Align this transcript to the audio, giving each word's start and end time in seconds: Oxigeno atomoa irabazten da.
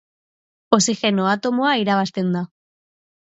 Oxigeno 0.77 1.23
atomoa 1.33 1.73
irabazten 1.83 2.27
da. 2.39 2.41